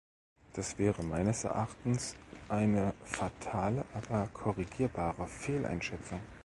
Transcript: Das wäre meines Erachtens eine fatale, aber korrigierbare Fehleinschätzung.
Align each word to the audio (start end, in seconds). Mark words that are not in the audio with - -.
Das 0.53 0.79
wäre 0.79 1.03
meines 1.03 1.43
Erachtens 1.43 2.15
eine 2.49 2.95
fatale, 3.05 3.85
aber 3.93 4.27
korrigierbare 4.33 5.27
Fehleinschätzung. 5.27 6.19